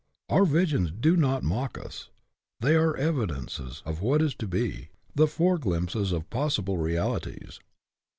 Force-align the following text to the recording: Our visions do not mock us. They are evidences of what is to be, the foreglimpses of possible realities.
Our 0.29 0.45
visions 0.45 0.91
do 0.91 1.15
not 1.15 1.43
mock 1.43 1.77
us. 1.77 2.09
They 2.59 2.73
are 2.73 2.95
evidences 2.97 3.83
of 3.85 4.01
what 4.01 4.23
is 4.23 4.33
to 4.37 4.47
be, 4.47 4.89
the 5.13 5.27
foreglimpses 5.27 6.11
of 6.11 6.27
possible 6.31 6.79
realities. 6.79 7.59